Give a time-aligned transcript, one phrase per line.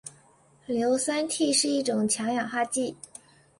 [0.65, 2.97] 硫酸锑是一种强氧化剂。